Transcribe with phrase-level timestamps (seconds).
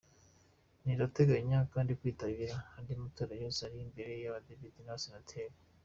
[0.85, 5.57] Rirateganya kandi kwitabira andi matora yose ari imbere; ay’Abadepite n’ Abasenateri.